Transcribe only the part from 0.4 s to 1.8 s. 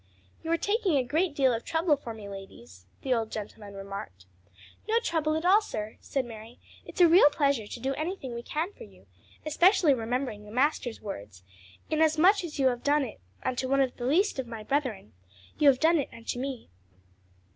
"You are taking a great deal of